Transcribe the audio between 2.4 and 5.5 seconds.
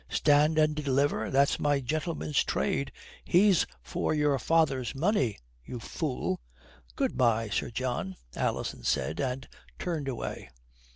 trade. He's for your father's money,